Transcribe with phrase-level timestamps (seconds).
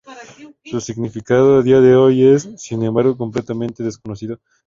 [0.65, 4.39] Su significado a día de hoy es, sin embargo, completamente desconocido.